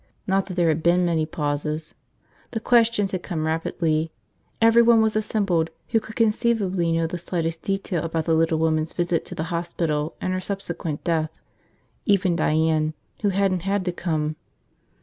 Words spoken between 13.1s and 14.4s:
who hadn't had to come.